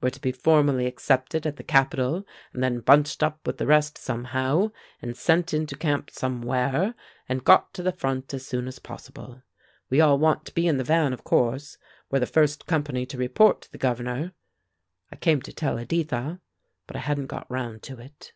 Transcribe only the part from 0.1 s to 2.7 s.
be formally accepted at the capital, and